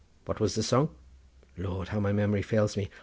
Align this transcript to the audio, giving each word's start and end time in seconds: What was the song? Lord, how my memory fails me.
What 0.25 0.39
was 0.39 0.55
the 0.55 0.63
song? 0.63 0.89
Lord, 1.57 1.89
how 1.89 1.99
my 1.99 2.11
memory 2.11 2.41
fails 2.41 2.75
me. 2.75 2.89